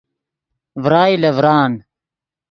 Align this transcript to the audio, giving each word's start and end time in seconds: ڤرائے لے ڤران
ڤرائے 0.83 1.15
لے 1.21 1.31
ڤران 1.37 1.71